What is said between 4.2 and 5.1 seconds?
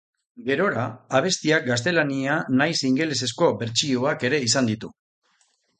ere izan ditu.